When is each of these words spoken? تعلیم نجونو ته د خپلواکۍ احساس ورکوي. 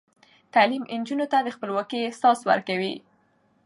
تعلیم 0.53 0.83
نجونو 1.01 1.25
ته 1.31 1.37
د 1.43 1.47
خپلواکۍ 1.55 1.99
احساس 2.03 2.39
ورکوي. 2.49 2.93